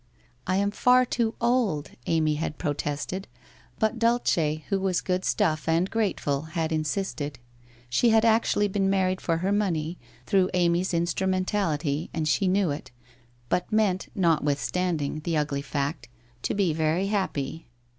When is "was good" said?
4.79-5.23